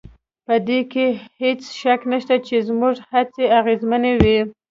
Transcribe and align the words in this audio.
په 0.45 0.55
دې 0.67 0.79
کې 0.91 1.05
هېڅ 1.41 1.59
شک 1.81 1.99
نشته 2.11 2.35
چې 2.47 2.55
زموږ 2.67 2.95
هڅې 3.11 3.45
اغېزمنې 3.59 4.13
وې 4.21 4.39